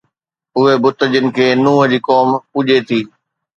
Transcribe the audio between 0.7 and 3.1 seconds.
بت جن کي نوح جي قوم پوڄي ٿي